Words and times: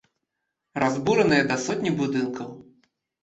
Разбураныя 0.83 1.43
да 1.53 1.59
сотні 1.65 1.91
будынкаў. 2.01 2.49